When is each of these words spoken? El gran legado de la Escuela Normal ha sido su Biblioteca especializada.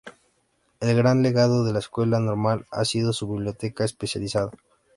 El 0.79 0.97
gran 0.97 1.21
legado 1.21 1.63
de 1.63 1.73
la 1.73 1.77
Escuela 1.77 2.19
Normal 2.19 2.65
ha 2.71 2.85
sido 2.85 3.13
su 3.13 3.27
Biblioteca 3.31 3.85
especializada. 3.85 4.49